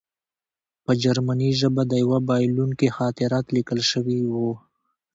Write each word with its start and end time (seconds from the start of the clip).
په 0.83 0.91
جرمني 1.03 1.51
ژبه 1.59 1.81
د 1.87 1.93
یوه 2.03 2.19
بایلونکي 2.29 2.87
خاطرات 2.97 3.45
لیکل 3.55 3.79
شوي 3.91 4.19
وو 4.31 4.51